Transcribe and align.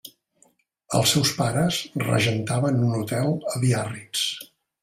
Els 0.99 1.11
seus 1.15 1.33
pares 1.41 1.77
regentaven 2.05 2.81
un 2.89 2.99
hotel 3.03 3.33
a 3.55 3.63
Biarritz. 3.67 4.27